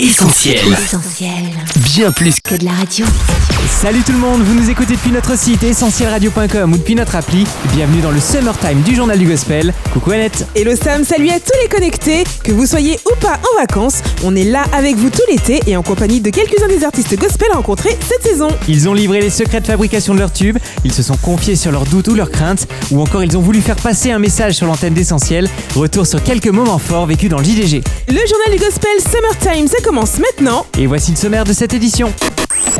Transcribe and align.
Essentiel. 0.00 0.58
Essentiel. 0.72 1.30
Bien 1.94 2.10
plus 2.10 2.40
Que 2.40 2.56
de 2.56 2.64
la 2.64 2.72
radio. 2.72 3.06
Salut 3.80 4.02
tout 4.02 4.10
le 4.10 4.18
monde, 4.18 4.42
vous 4.42 4.54
nous 4.60 4.68
écoutez 4.68 4.96
depuis 4.96 5.12
notre 5.12 5.38
site 5.38 5.62
essentielradio.com 5.62 6.72
ou 6.72 6.76
depuis 6.76 6.96
notre 6.96 7.14
appli. 7.14 7.44
Bienvenue 7.72 8.00
dans 8.00 8.10
le 8.10 8.18
Summertime 8.18 8.82
du 8.82 8.96
Journal 8.96 9.16
du 9.16 9.24
Gospel. 9.24 9.72
Coucou 9.92 10.10
Annette. 10.10 10.48
Hello 10.56 10.74
Sam, 10.74 11.04
salut 11.04 11.30
à 11.30 11.38
tous 11.38 11.56
les 11.62 11.68
connectés 11.68 12.24
Que 12.42 12.50
vous 12.50 12.66
soyez 12.66 12.98
ou 13.06 13.14
pas 13.20 13.38
en 13.52 13.60
vacances, 13.60 14.02
on 14.24 14.34
est 14.34 14.42
là 14.42 14.64
avec 14.72 14.96
vous 14.96 15.10
tout 15.10 15.22
l'été 15.30 15.60
et 15.68 15.76
en 15.76 15.84
compagnie 15.84 16.20
de 16.20 16.30
quelques-uns 16.30 16.66
des 16.66 16.82
artistes 16.82 17.16
gospel 17.16 17.52
rencontrés 17.52 17.96
cette 18.04 18.24
saison. 18.24 18.48
Ils 18.66 18.88
ont 18.88 18.94
livré 18.94 19.20
les 19.20 19.30
secrets 19.30 19.60
de 19.60 19.66
fabrication 19.68 20.12
de 20.12 20.18
leurs 20.18 20.32
tubes, 20.32 20.58
ils 20.84 20.92
se 20.92 21.04
sont 21.04 21.16
confiés 21.16 21.54
sur 21.54 21.70
leurs 21.70 21.84
doutes 21.84 22.08
ou 22.08 22.16
leurs 22.16 22.32
craintes, 22.32 22.66
ou 22.90 23.00
encore 23.00 23.22
ils 23.22 23.36
ont 23.36 23.42
voulu 23.42 23.60
faire 23.60 23.76
passer 23.76 24.10
un 24.10 24.18
message 24.18 24.54
sur 24.54 24.66
l'antenne 24.66 24.94
d'Essentiel. 24.94 25.48
Retour 25.76 26.04
sur 26.04 26.20
quelques 26.20 26.48
moments 26.48 26.80
forts 26.80 27.06
vécus 27.06 27.30
dans 27.30 27.38
le 27.38 27.44
JDG. 27.44 27.84
Le 28.08 28.14
journal 28.14 28.50
du 28.50 28.58
gospel 28.58 28.90
Summertime, 28.98 29.68
ça 29.68 29.83
commence 29.84 30.18
maintenant. 30.18 30.64
Et 30.78 30.86
voici 30.86 31.10
le 31.10 31.16
sommaire 31.18 31.44
de 31.44 31.52
cette 31.52 31.74
édition. 31.74 32.10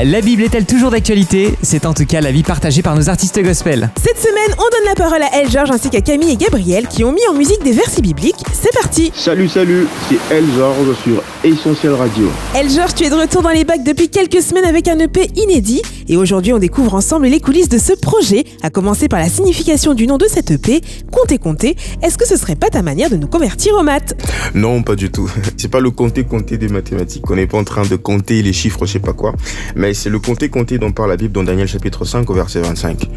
La 0.02 0.20
Bible 0.22 0.42
est-elle 0.42 0.64
toujours 0.64 0.90
d'actualité? 0.90 1.54
C'est 1.62 1.86
en 1.86 1.94
tout 1.94 2.06
cas 2.06 2.20
l'avis 2.20 2.42
partagé 2.42 2.82
par 2.82 2.96
nos 2.96 3.08
artistes 3.08 3.40
gospel. 3.40 3.90
Cette 4.02 4.18
semaine, 4.18 4.56
on 4.58 4.62
donne 4.62 4.86
la 4.86 4.94
parole 4.94 5.22
à 5.22 5.40
El 5.40 5.48
George 5.50 5.70
ainsi 5.70 5.88
qu'à 5.90 6.00
Camille 6.00 6.32
et 6.32 6.36
Gabriel 6.36 6.88
qui 6.88 7.04
ont 7.04 7.12
mis 7.12 7.20
en 7.30 7.34
musique 7.34 7.62
des 7.62 7.72
versets 7.72 8.02
bibliques. 8.02 8.42
C'est 8.52 8.72
parti 8.72 9.12
Salut, 9.14 9.48
salut, 9.48 9.86
c'est 10.08 10.34
El 10.34 10.44
George 10.56 10.96
sur 11.04 11.22
Essentiel 11.44 11.92
Radio. 11.92 12.28
El 12.56 12.70
George, 12.70 12.94
tu 12.94 13.04
es 13.04 13.10
de 13.10 13.14
retour 13.14 13.42
dans 13.42 13.50
les 13.50 13.64
bacs 13.64 13.84
depuis 13.84 14.08
quelques 14.08 14.42
semaines 14.42 14.64
avec 14.64 14.88
un 14.88 14.98
EP 14.98 15.30
inédit 15.36 15.82
et 16.08 16.16
aujourd'hui 16.16 16.52
on 16.52 16.58
découvre 16.58 16.94
ensemble 16.94 17.26
les 17.26 17.40
coulisses 17.40 17.68
de 17.68 17.78
ce 17.78 17.92
projet, 17.92 18.44
à 18.62 18.70
commencer 18.70 19.08
par 19.08 19.18
la 19.18 19.28
signification 19.28 19.94
du 19.94 20.06
nom 20.06 20.18
de 20.18 20.26
cet 20.28 20.50
EP, 20.50 20.80
Compter 21.10 21.38
Compter. 21.38 21.76
Est-ce 22.02 22.18
que 22.18 22.26
ce 22.26 22.36
serait 22.36 22.56
pas 22.56 22.68
ta 22.68 22.82
manière 22.82 23.10
de 23.10 23.16
nous 23.16 23.26
convertir 23.26 23.74
aux 23.74 23.82
maths? 23.82 24.14
Non, 24.54 24.82
pas 24.82 24.96
du 24.96 25.10
tout. 25.10 25.30
C'est 25.56 25.68
pas 25.68 25.80
le 25.80 25.90
compter 25.90 26.24
compter 26.24 26.58
des 26.58 26.68
mathématiques. 26.68 27.30
On 27.30 27.36
n'est 27.36 27.46
pas 27.46 27.58
en 27.58 27.64
train 27.64 27.84
de 27.86 27.96
compter 27.96 28.42
les 28.42 28.52
chiffres, 28.52 28.86
je 28.86 28.92
sais 28.92 28.98
pas 28.98 29.12
quoi. 29.12 29.34
Mais 29.76 29.94
c'est 29.94 30.10
le 30.10 30.18
compter 30.18 30.48
compter 30.48 30.78
dont 30.78 30.92
parle 30.92 31.10
la 31.10 31.16
Bible 31.16 31.32
dans 31.32 31.42
Daniel 31.42 31.68
chapitre 31.68 32.04
5 32.04 32.28
au 32.28 32.34
verset 32.34 32.60
25. 32.60 33.08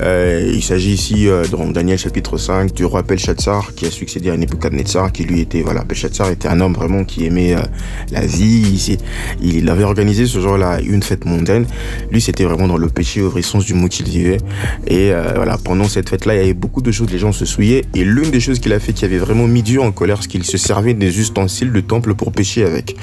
Euh, 0.00 0.50
il 0.52 0.62
s'agit 0.62 0.92
ici 0.92 1.28
euh, 1.28 1.46
dans 1.46 1.66
Daniel 1.68 1.98
chapitre 1.98 2.36
5 2.36 2.72
du 2.72 2.84
roi 2.84 3.02
Belshazzar 3.02 3.74
qui 3.74 3.86
a 3.86 3.90
succédé 3.90 4.30
à 4.30 4.36
Nebuchadnezzar 4.36 5.12
qui 5.12 5.24
lui 5.24 5.40
était 5.40 5.62
voilà 5.62 5.84
Belshazzar 5.84 6.30
était 6.30 6.48
un 6.48 6.60
homme 6.60 6.74
vraiment 6.74 7.04
qui 7.04 7.24
aimait 7.26 7.54
euh, 7.54 7.60
la 8.10 8.26
vie. 8.26 8.98
Il, 9.40 9.56
il 9.56 9.68
avait 9.68 9.84
organisé 9.84 10.26
ce 10.26 10.40
jour-là 10.40 10.80
une 10.80 11.02
fête 11.02 11.24
mondaine. 11.24 11.66
Lui 12.10 12.20
c'était 12.34 12.44
vraiment 12.44 12.66
dans 12.66 12.76
le 12.76 12.88
péché 12.88 13.22
au 13.22 13.30
vrai 13.30 13.42
sens 13.42 13.64
du 13.64 13.74
mot 13.74 13.86
qu'il 13.86 14.06
vivait. 14.06 14.38
Et 14.88 15.12
euh, 15.12 15.34
voilà 15.36 15.56
pendant 15.56 15.84
cette 15.84 16.08
fête-là 16.08 16.34
il 16.34 16.38
y 16.38 16.42
avait 16.42 16.52
beaucoup 16.52 16.82
de 16.82 16.90
choses 16.90 17.08
les 17.12 17.18
gens 17.18 17.30
se 17.30 17.44
souillaient 17.44 17.84
et 17.94 18.04
l'une 18.04 18.32
des 18.32 18.40
choses 18.40 18.58
qu'il 18.58 18.72
a 18.72 18.80
fait 18.80 18.92
qui 18.92 19.04
avait 19.04 19.18
vraiment 19.18 19.46
mis 19.46 19.62
Dieu 19.62 19.80
en 19.80 19.92
colère 19.92 20.18
c'est 20.20 20.28
qu'il 20.28 20.42
se 20.42 20.58
servait 20.58 20.94
des 20.94 21.20
ustensiles 21.20 21.70
de 21.70 21.80
temple 21.80 22.14
pour 22.14 22.32
pécher 22.32 22.64
avec. 22.64 22.96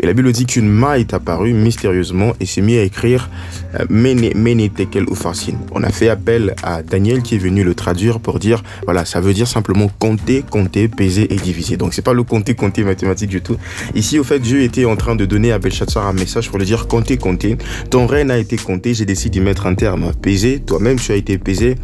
Et 0.00 0.06
la 0.06 0.12
Bible 0.12 0.30
dit 0.32 0.44
qu'une 0.44 0.68
main 0.68 0.94
est 0.94 1.14
apparue 1.14 1.54
mystérieusement 1.54 2.34
et 2.40 2.46
s'est 2.46 2.60
mis 2.60 2.76
à 2.76 2.82
écrire 2.82 3.30
euh, 3.74 3.84
Mene, 3.88 4.32
Mene 4.34 4.68
Tekel 4.68 5.04
Upharsin. 5.04 5.54
On 5.72 5.82
a 5.82 5.90
fait 5.90 6.10
appel 6.10 6.54
à 6.62 6.82
Daniel 6.82 7.22
qui 7.22 7.36
est 7.36 7.38
venu 7.38 7.64
le 7.64 7.74
traduire 7.74 8.20
pour 8.20 8.38
dire, 8.38 8.62
voilà, 8.84 9.04
ça 9.04 9.20
veut 9.20 9.32
dire 9.32 9.48
simplement 9.48 9.90
compter, 9.98 10.44
compter, 10.48 10.88
peser 10.88 11.32
et 11.32 11.36
diviser. 11.36 11.76
Donc 11.76 11.94
c'est 11.94 12.02
pas 12.02 12.12
le 12.12 12.22
compter, 12.22 12.54
compter 12.54 12.84
mathématique 12.84 13.30
du 13.30 13.40
tout. 13.40 13.56
Ici, 13.94 14.18
au 14.18 14.24
fait, 14.24 14.38
Dieu 14.38 14.62
était 14.62 14.84
en 14.84 14.96
train 14.96 15.16
de 15.16 15.24
donner 15.24 15.52
à 15.52 15.58
Belshazzar 15.58 16.06
un 16.06 16.12
message 16.12 16.48
pour 16.50 16.58
lui 16.58 16.66
dire 16.66 16.86
compter, 16.86 17.16
compter. 17.16 17.56
Ton 17.90 18.06
règne 18.06 18.30
a 18.30 18.38
été 18.38 18.57
compté, 18.64 18.94
j'ai 18.94 19.04
décidé 19.04 19.38
d'y 19.38 19.44
mettre 19.44 19.66
un 19.66 19.74
terme. 19.74 20.12
Peser, 20.20 20.60
toi-même 20.60 20.98
tu 20.98 21.12
as 21.12 21.16
été 21.16 21.38
pesé. 21.38 21.76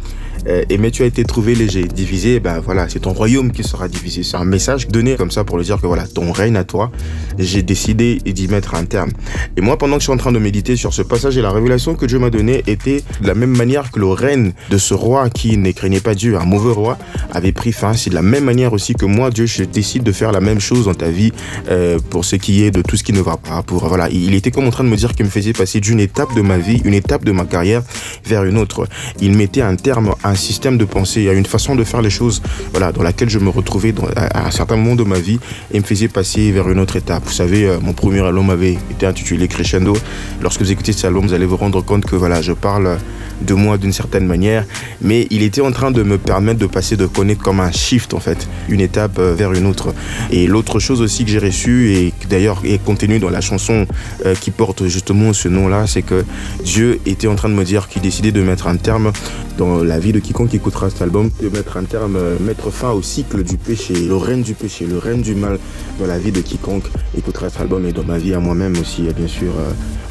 Euh, 0.47 0.63
et 0.69 0.77
mais 0.77 0.91
tu 0.91 1.03
as 1.03 1.05
été 1.05 1.23
trouvé 1.23 1.55
léger, 1.55 1.83
divisé, 1.83 2.39
ben 2.39 2.59
voilà, 2.59 2.87
c'est 2.89 2.99
ton 2.99 3.13
royaume 3.13 3.51
qui 3.51 3.63
sera 3.63 3.87
divisé. 3.87 4.23
C'est 4.23 4.37
un 4.37 4.45
message 4.45 4.87
donné 4.87 5.15
comme 5.15 5.31
ça 5.31 5.43
pour 5.43 5.57
lui 5.57 5.65
dire 5.65 5.79
que 5.81 5.87
voilà, 5.87 6.07
ton 6.07 6.31
règne 6.31 6.55
à 6.55 6.63
toi, 6.63 6.91
j'ai 7.39 7.63
décidé 7.63 8.17
d'y 8.17 8.47
mettre 8.47 8.75
un 8.75 8.85
terme. 8.85 9.11
Et 9.57 9.61
moi, 9.61 9.77
pendant 9.77 9.95
que 9.95 10.01
je 10.01 10.05
suis 10.05 10.13
en 10.13 10.17
train 10.17 10.31
de 10.31 10.39
méditer 10.39 10.75
sur 10.75 10.93
ce 10.93 11.01
passage 11.01 11.37
et 11.37 11.41
la 11.41 11.51
révélation 11.51 11.95
que 11.95 12.05
Dieu 12.05 12.19
m'a 12.19 12.29
donnée 12.29 12.63
était 12.67 13.03
de 13.21 13.27
la 13.27 13.35
même 13.35 13.55
manière 13.55 13.91
que 13.91 13.99
le 13.99 14.07
règne 14.07 14.53
de 14.69 14.77
ce 14.77 14.93
roi 14.93 15.29
qui 15.29 15.57
ne 15.57 15.71
craignait 15.71 15.99
pas 15.99 16.15
Dieu, 16.15 16.37
un 16.37 16.45
mauvais 16.45 16.73
roi, 16.73 16.97
avait 17.31 17.51
pris 17.51 17.71
fin. 17.71 17.93
C'est 17.93 18.09
de 18.09 18.15
la 18.15 18.21
même 18.21 18.43
manière 18.43 18.73
aussi 18.73 18.93
que 18.93 19.05
moi, 19.05 19.29
Dieu, 19.29 19.45
je 19.45 19.63
décide 19.63 20.03
de 20.03 20.11
faire 20.11 20.31
la 20.31 20.41
même 20.41 20.59
chose 20.59 20.85
dans 20.85 20.93
ta 20.93 21.09
vie 21.09 21.31
euh, 21.69 21.99
pour 22.09 22.25
ce 22.25 22.35
qui 22.35 22.63
est 22.63 22.71
de 22.71 22.81
tout 22.81 22.97
ce 22.97 23.03
qui 23.03 23.13
ne 23.13 23.21
va 23.21 23.37
pas. 23.37 23.63
Pour 23.63 23.87
voilà, 23.87 24.09
il 24.09 24.33
était 24.35 24.51
comme 24.51 24.65
en 24.65 24.71
train 24.71 24.83
de 24.83 24.89
me 24.89 24.97
dire 24.97 25.13
qu'il 25.15 25.25
me 25.25 25.31
faisait 25.31 25.53
passer 25.53 25.79
d'une 25.79 25.99
étape 25.99 26.35
de 26.35 26.41
ma 26.41 26.57
vie, 26.57 26.81
une 26.83 26.93
étape 26.93 27.25
de 27.25 27.31
ma 27.31 27.45
carrière 27.45 27.81
vers 28.25 28.43
une 28.43 28.57
autre. 28.57 28.87
Il 29.21 29.33
mettait 29.33 29.61
un 29.61 29.75
terme 29.75 30.13
à 30.23 30.34
un 30.35 30.37
système 30.37 30.77
de 30.77 30.83
pensée, 30.83 31.29
à 31.29 31.33
une 31.33 31.45
façon 31.45 31.75
de 31.77 31.85
faire 31.85 32.01
les 32.01 32.09
choses, 32.09 32.41
voilà, 32.71 32.91
dans 32.91 33.03
laquelle 33.03 33.29
je 33.29 33.39
me 33.39 33.47
retrouvais 33.47 33.95
à 34.17 34.45
un 34.45 34.51
certain 34.51 34.75
moment 34.75 34.97
de 34.97 35.05
ma 35.05 35.17
vie 35.17 35.39
et 35.71 35.79
me 35.79 35.85
faisait 35.85 36.09
passer 36.09 36.51
vers 36.51 36.69
une 36.69 36.79
autre 36.79 36.97
étape. 36.97 37.23
Vous 37.25 37.31
savez, 37.31 37.65
euh, 37.65 37.79
mon 37.81 37.93
premier 37.93 38.19
album 38.19 38.49
avait 38.49 38.73
été 38.91 39.05
intitulé 39.05 39.47
Crescendo. 39.47 39.95
Lorsque 40.41 40.61
vous 40.61 40.71
écoutez 40.73 40.91
cet 40.91 41.05
album, 41.05 41.25
vous 41.25 41.33
allez 41.33 41.45
vous 41.45 41.55
rendre 41.55 41.81
compte 41.81 42.05
que 42.05 42.17
voilà, 42.17 42.41
je 42.41 42.51
parle 42.51 42.97
de 43.41 43.53
moi 43.53 43.77
d'une 43.77 43.93
certaine 43.93 44.25
manière, 44.25 44.65
mais 45.01 45.27
il 45.29 45.43
était 45.43 45.61
en 45.61 45.71
train 45.71 45.91
de 45.91 46.03
me 46.03 46.17
permettre 46.17 46.59
de 46.59 46.67
passer 46.67 46.95
de 46.97 47.05
connaître 47.05 47.41
comme 47.41 47.59
un 47.59 47.71
shift 47.71 48.13
en 48.13 48.19
fait, 48.19 48.47
une 48.69 48.81
étape 48.81 49.17
euh, 49.19 49.33
vers 49.35 49.53
une 49.53 49.65
autre. 49.65 49.93
Et 50.31 50.47
l'autre 50.47 50.79
chose 50.79 51.01
aussi 51.01 51.25
que 51.25 51.31
j'ai 51.31 51.39
reçue 51.39 51.93
et 51.93 52.13
d'ailleurs 52.29 52.61
est 52.63 52.83
contenue 52.83 53.19
dans 53.19 53.29
la 53.29 53.41
chanson 53.41 53.87
euh, 54.25 54.35
qui 54.35 54.51
porte 54.51 54.87
justement 54.87 55.33
ce 55.33 55.47
nom-là, 55.47 55.87
c'est 55.87 56.01
que 56.01 56.23
Dieu 56.63 56.99
était 57.05 57.27
en 57.27 57.35
train 57.35 57.49
de 57.49 57.55
me 57.55 57.63
dire 57.63 57.87
qu'il 57.87 58.01
décidait 58.01 58.31
de 58.31 58.41
mettre 58.41 58.67
un 58.67 58.77
terme 58.77 59.11
dans 59.57 59.83
la 59.83 59.99
vie 59.99 60.11
de 60.11 60.19
quiconque 60.19 60.53
écoutera 60.53 60.89
cet 60.89 61.01
album, 61.01 61.29
de 61.41 61.49
mettre 61.49 61.77
un 61.77 61.83
terme, 61.83 62.15
euh, 62.17 62.37
mettre 62.39 62.71
fin 62.71 62.91
au 62.91 63.01
cycle 63.01 63.43
du 63.43 63.57
péché, 63.57 63.93
le 63.93 64.15
règne 64.15 64.41
du 64.41 64.53
péché, 64.53 64.85
le 64.85 64.97
règne 64.97 65.21
du 65.21 65.35
mal 65.35 65.59
dans 65.99 66.07
la 66.07 66.17
vie 66.17 66.31
de 66.31 66.41
quiconque 66.41 66.85
écoutera 67.17 67.49
cet 67.49 67.61
album 67.61 67.85
et 67.85 67.91
dans 67.91 68.03
ma 68.03 68.17
vie 68.17 68.33
à 68.33 68.39
moi-même 68.39 68.75
aussi, 68.79 69.03
bien 69.15 69.27
sûr, 69.27 69.51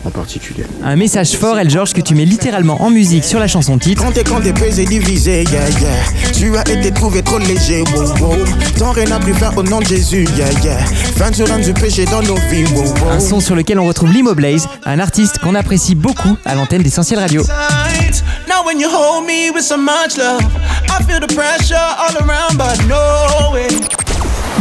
en 0.05 0.11
particulier. 0.11 0.65
Un 0.83 0.97
message 0.97 1.33
fort, 1.33 1.59
El 1.59 1.71
George, 1.71 1.93
que 1.93 2.01
tu 2.01 2.15
mets 2.15 2.25
littéralement 2.25 2.83
en 2.83 2.91
musique 2.91 3.13
sur 3.22 3.38
la 3.38 3.47
chanson 3.47 3.78
titre. 3.78 4.02
Quand 4.02 4.12
t'es 4.12 4.25
quand 4.25 4.41
t'es 4.41 4.52
pesé, 4.52 4.84
divisé, 4.84 5.44
yeah, 5.44 5.69
yeah. 5.69 6.32
Tu 6.32 6.56
as 6.56 6.69
été 6.69 6.91
trouvé 6.91 7.22
trop 7.22 7.38
léger, 7.38 7.84
wow, 7.94 8.02
wow. 8.20 8.36
Ton 8.78 8.91
rien 8.91 9.04
n'a 9.04 9.19
plus 9.19 9.34
faire 9.34 9.56
au 9.56 9.62
nom 9.62 9.78
de 9.80 9.84
Jésus, 9.86 10.26
yeah, 10.36 10.50
yeah. 10.64 10.78
Fin 11.16 11.30
du 11.30 11.42
règne 11.44 11.62
du 11.62 11.72
péché 11.72 12.04
dans 12.06 12.22
nos 12.22 12.36
vies, 12.50 12.64
wow, 12.75 12.82
wow. 12.82 13.10
Un 13.12 13.20
son 13.20 13.41
sur 13.41 13.54
lequel 13.54 13.78
on 13.78 13.86
retrouve 13.86 14.10
Limo 14.10 14.34
Blaze, 14.34 14.66
un 14.84 14.98
artiste 14.98 15.38
qu'on 15.38 15.54
apprécie 15.54 15.94
beaucoup 15.94 16.36
à 16.44 16.54
l'antenne 16.54 16.82
d'Essentiel 16.82 17.20
Radio. 17.20 17.42
sides. 17.44 18.22
Now 18.48 18.64
when 18.64 18.80
you 18.80 18.88
hold 18.88 19.26
me 19.26 19.50
with 19.50 19.64
so 19.64 19.76
much 19.76 20.16
love, 20.16 20.42
I 20.88 21.02
feel 21.04 21.20
the 21.20 21.32
pressure 21.34 21.76
all 21.76 22.16
around, 22.26 22.56
but 22.56 22.78
no 22.88 23.52
way. 23.52 23.69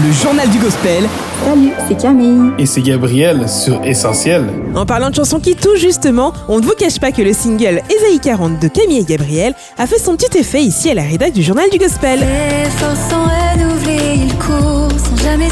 Le 0.05 0.11
journal 0.11 0.49
du 0.49 0.59
gospel, 0.59 1.07
Salut, 1.45 1.71
c'est 1.87 1.97
Camille. 1.99 2.51
Et 2.57 2.65
c'est 2.65 2.81
Gabriel 2.81 3.49
sur 3.49 3.83
Essentiel. 3.83 4.45
En 4.75 4.85
parlant 4.85 5.09
de 5.09 5.15
chansons 5.15 5.39
qui 5.39 5.55
touchent 5.55 5.81
justement, 5.81 6.33
on 6.47 6.59
ne 6.59 6.65
vous 6.65 6.73
cache 6.77 6.99
pas 6.99 7.11
que 7.11 7.21
le 7.21 7.33
single 7.33 7.81
Esaïe 7.89 8.19
40 8.21 8.61
de 8.61 8.67
Camille 8.69 8.99
et 8.99 9.03
Gabriel 9.03 9.53
a 9.77 9.85
fait 9.85 9.99
son 9.99 10.15
petit 10.15 10.37
effet 10.37 10.61
ici 10.61 10.89
à 10.89 10.93
la 10.93 11.03
rédac 11.03 11.33
du 11.33 11.43
journal 11.43 11.69
du 11.69 11.77
gospel. 11.77 12.19
Les 12.19 12.69
forces 12.69 13.09
sont 13.09 13.23
renouvelées, 13.23 14.25
il 14.25 14.33
court 14.35 14.89
sans 14.97 15.23
jamais 15.23 15.49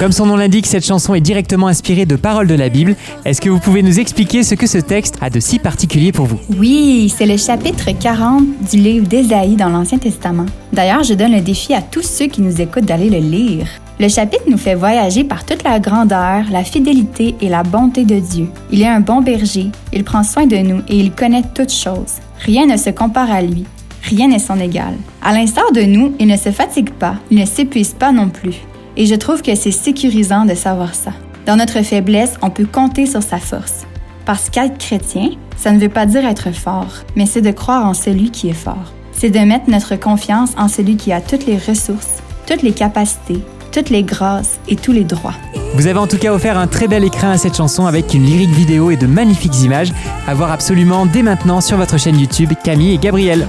Comme 0.00 0.12
son 0.12 0.24
nom 0.24 0.36
l'indique, 0.36 0.66
cette 0.66 0.86
chanson 0.86 1.14
est 1.14 1.20
directement 1.20 1.66
inspirée 1.66 2.06
de 2.06 2.16
paroles 2.16 2.46
de 2.46 2.54
la 2.54 2.70
Bible. 2.70 2.96
Est-ce 3.26 3.38
que 3.38 3.50
vous 3.50 3.58
pouvez 3.58 3.82
nous 3.82 4.00
expliquer 4.00 4.42
ce 4.42 4.54
que 4.54 4.66
ce 4.66 4.78
texte 4.78 5.16
a 5.20 5.28
de 5.28 5.40
si 5.40 5.58
particulier 5.58 6.10
pour 6.10 6.24
vous? 6.24 6.40
Oui, 6.56 7.12
c'est 7.14 7.26
le 7.26 7.36
chapitre 7.36 7.90
40 7.90 8.44
du 8.70 8.78
livre 8.78 9.06
d'Ésaïe 9.06 9.56
dans 9.56 9.68
l'Ancien 9.68 9.98
Testament. 9.98 10.46
D'ailleurs, 10.72 11.02
je 11.02 11.12
donne 11.12 11.32
le 11.32 11.42
défi 11.42 11.74
à 11.74 11.82
tous 11.82 12.00
ceux 12.00 12.28
qui 12.28 12.40
nous 12.40 12.62
écoutent 12.62 12.86
d'aller 12.86 13.10
le 13.10 13.18
lire. 13.18 13.66
Le 13.98 14.08
chapitre 14.08 14.44
nous 14.48 14.56
fait 14.56 14.74
voyager 14.74 15.22
par 15.22 15.44
toute 15.44 15.64
la 15.64 15.78
grandeur, 15.78 16.44
la 16.50 16.64
fidélité 16.64 17.34
et 17.42 17.50
la 17.50 17.62
bonté 17.62 18.06
de 18.06 18.20
Dieu. 18.20 18.48
Il 18.72 18.80
est 18.80 18.86
un 18.86 19.00
bon 19.00 19.20
berger, 19.20 19.66
il 19.92 20.02
prend 20.02 20.22
soin 20.22 20.46
de 20.46 20.56
nous 20.56 20.80
et 20.88 20.96
il 20.98 21.12
connaît 21.12 21.44
toutes 21.54 21.74
choses. 21.74 22.14
Rien 22.38 22.64
ne 22.64 22.78
se 22.78 22.88
compare 22.88 23.30
à 23.30 23.42
lui, 23.42 23.66
rien 24.04 24.28
n'est 24.28 24.38
son 24.38 24.58
égal. 24.60 24.94
À 25.22 25.34
l'instar 25.34 25.70
de 25.72 25.82
nous, 25.82 26.14
il 26.18 26.26
ne 26.26 26.38
se 26.38 26.50
fatigue 26.50 26.88
pas, 26.88 27.16
il 27.30 27.38
ne 27.38 27.44
s'épuise 27.44 27.92
pas 27.92 28.12
non 28.12 28.30
plus. 28.30 28.62
Et 28.96 29.06
je 29.06 29.14
trouve 29.14 29.42
que 29.42 29.54
c'est 29.54 29.70
sécurisant 29.70 30.44
de 30.44 30.54
savoir 30.54 30.94
ça. 30.94 31.12
Dans 31.46 31.56
notre 31.56 31.82
faiblesse, 31.82 32.34
on 32.42 32.50
peut 32.50 32.66
compter 32.66 33.06
sur 33.06 33.22
sa 33.22 33.38
force. 33.38 33.86
Parce 34.24 34.50
qu'être 34.50 34.78
chrétien, 34.78 35.30
ça 35.56 35.72
ne 35.72 35.78
veut 35.78 35.88
pas 35.88 36.06
dire 36.06 36.24
être 36.24 36.52
fort, 36.52 36.92
mais 37.16 37.26
c'est 37.26 37.40
de 37.40 37.50
croire 37.50 37.86
en 37.86 37.94
celui 37.94 38.30
qui 38.30 38.48
est 38.48 38.54
fort. 38.54 38.92
C'est 39.12 39.30
de 39.30 39.38
mettre 39.40 39.68
notre 39.68 39.96
confiance 39.96 40.50
en 40.56 40.68
celui 40.68 40.96
qui 40.96 41.12
a 41.12 41.20
toutes 41.20 41.46
les 41.46 41.58
ressources, 41.58 42.22
toutes 42.46 42.62
les 42.62 42.72
capacités, 42.72 43.40
toutes 43.72 43.90
les 43.90 44.02
grâces 44.02 44.58
et 44.68 44.76
tous 44.76 44.92
les 44.92 45.04
droits. 45.04 45.34
Vous 45.74 45.86
avez 45.86 45.98
en 45.98 46.06
tout 46.06 46.18
cas 46.18 46.32
offert 46.32 46.58
un 46.58 46.66
très 46.66 46.88
bel 46.88 47.04
écrin 47.04 47.30
à 47.30 47.38
cette 47.38 47.56
chanson 47.56 47.86
avec 47.86 48.14
une 48.14 48.24
lyrique 48.24 48.50
vidéo 48.50 48.90
et 48.90 48.96
de 48.96 49.06
magnifiques 49.06 49.62
images 49.62 49.92
à 50.26 50.34
voir 50.34 50.50
absolument 50.50 51.06
dès 51.06 51.22
maintenant 51.22 51.60
sur 51.60 51.76
votre 51.76 51.98
chaîne 51.98 52.18
YouTube 52.18 52.52
Camille 52.64 52.94
et 52.94 52.98
Gabriel. 52.98 53.46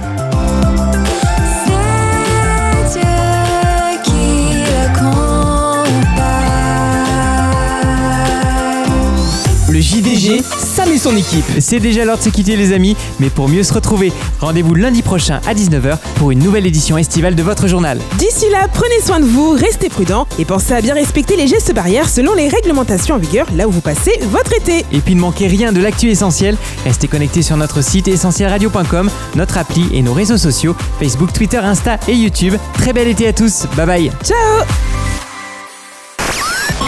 Ça 10.22 10.84
Sam 10.84 10.92
et 10.92 10.98
son 10.98 11.16
équipe. 11.16 11.44
C'est 11.58 11.80
déjà 11.80 12.04
l'heure 12.04 12.16
de 12.16 12.22
se 12.22 12.28
quitter 12.28 12.56
les 12.56 12.72
amis, 12.72 12.96
mais 13.18 13.28
pour 13.28 13.48
mieux 13.48 13.64
se 13.64 13.74
retrouver, 13.74 14.12
rendez-vous 14.40 14.74
lundi 14.74 15.02
prochain 15.02 15.40
à 15.46 15.54
19h 15.54 15.98
pour 16.14 16.30
une 16.30 16.38
nouvelle 16.38 16.64
édition 16.64 16.96
estivale 16.96 17.34
de 17.34 17.42
votre 17.42 17.66
journal. 17.66 17.98
D'ici 18.18 18.48
là, 18.50 18.68
prenez 18.72 19.00
soin 19.04 19.18
de 19.18 19.24
vous, 19.24 19.50
restez 19.50 19.88
prudents 19.88 20.28
et 20.38 20.44
pensez 20.44 20.74
à 20.74 20.80
bien 20.80 20.94
respecter 20.94 21.36
les 21.36 21.48
gestes 21.48 21.74
barrières 21.74 22.08
selon 22.08 22.34
les 22.34 22.46
réglementations 22.48 23.16
en 23.16 23.18
vigueur 23.18 23.46
là 23.56 23.66
où 23.66 23.72
vous 23.72 23.80
passez 23.80 24.12
votre 24.30 24.52
été. 24.54 24.86
Et 24.92 25.00
puis 25.00 25.16
ne 25.16 25.20
manquez 25.20 25.48
rien 25.48 25.72
de 25.72 25.80
l'actu 25.80 26.08
essentiel, 26.08 26.56
restez 26.84 27.08
connectés 27.08 27.42
sur 27.42 27.56
notre 27.56 27.82
site 27.82 28.06
essentielradio.com, 28.06 29.10
notre 29.34 29.58
appli 29.58 29.88
et 29.92 30.02
nos 30.02 30.12
réseaux 30.12 30.38
sociaux, 30.38 30.76
Facebook, 31.00 31.32
Twitter, 31.32 31.58
Insta 31.58 31.98
et 32.06 32.14
YouTube. 32.14 32.54
Très 32.74 32.92
bel 32.92 33.08
été 33.08 33.26
à 33.26 33.32
tous, 33.32 33.66
bye 33.76 33.86
bye 33.86 34.10
Ciao 34.22 34.91